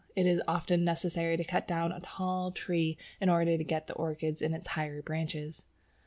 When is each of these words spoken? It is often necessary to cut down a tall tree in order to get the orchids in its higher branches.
It 0.15 0.25
is 0.25 0.41
often 0.47 0.83
necessary 0.83 1.37
to 1.37 1.43
cut 1.43 1.67
down 1.67 1.91
a 1.91 1.99
tall 1.99 2.51
tree 2.51 2.97
in 3.19 3.29
order 3.29 3.55
to 3.55 3.63
get 3.63 3.85
the 3.85 3.93
orchids 3.93 4.41
in 4.41 4.55
its 4.55 4.69
higher 4.69 4.99
branches. 5.03 5.63